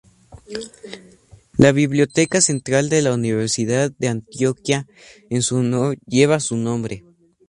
[1.59, 4.87] La biblioteca central de la Universidad de Antioquia,
[5.29, 7.03] en su honor, lleva su nombre.